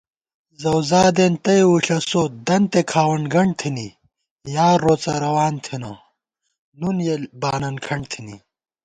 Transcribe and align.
زوزادېن 0.61 1.33
تئ 1.43 1.61
وُݪَسوت 1.69 2.31
دنتے 2.47 2.81
کھاوَن 2.91 3.23
گنٹ 3.33 3.53
تھنی 3.59 3.87
* 4.21 4.55
یار 4.55 4.77
روڅہ 4.85 5.13
روان 5.23 5.53
تھنہ 5.65 5.91
نُن 6.79 6.97
یېل 7.07 7.23
بانن 7.41 7.75
کھنٹ 7.85 8.03
تھنی 8.11 8.37